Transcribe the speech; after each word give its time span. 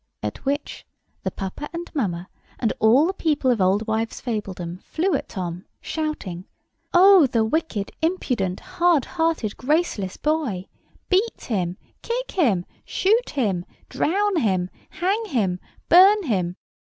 At 0.23 0.43
which 0.45 0.83
the 1.21 1.29
papa 1.29 1.69
and 1.73 1.91
mamma 1.93 2.27
and 2.57 2.73
all 2.79 3.05
the 3.05 3.13
people 3.13 3.51
of 3.51 3.59
Oldwivesfabledom 3.59 4.81
flew 4.81 5.13
at 5.13 5.29
Tom, 5.29 5.65
shouting, 5.79 6.45
"Oh, 6.91 7.27
the 7.27 7.45
wicked, 7.45 7.91
impudent, 8.01 8.59
hard 8.61 9.05
hearted, 9.05 9.57
graceless 9.57 10.17
boy! 10.17 10.65
Beat 11.09 11.41
him, 11.41 11.77
kick 12.01 12.31
him, 12.31 12.65
shoot 12.83 13.29
him, 13.29 13.63
drown 13.89 14.37
him, 14.37 14.71
hang 14.89 15.23
him, 15.25 15.59
burn 15.87 16.23
him!" 16.23 16.55